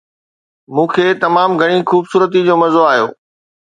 مون 0.73 0.87
کي 0.93 1.05
تمام 1.23 1.49
گهڻي 1.61 1.77
خوبصورتي 1.89 2.39
جو 2.47 2.53
مزو 2.61 2.81
آيو 2.93 3.05